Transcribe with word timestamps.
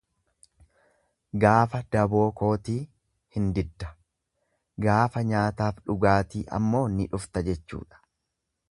Gaafa 1.43 1.81
daboo 1.95 2.23
kootii 2.39 2.79
hin 3.37 3.53
didda, 3.59 3.91
gaafa 4.87 5.25
nyaataaf 5.35 5.85
dhugaatii 5.93 6.47
ammoo 6.61 6.85
ni 6.97 7.09
dhufta 7.15 7.47
jechuudha. 7.53 8.05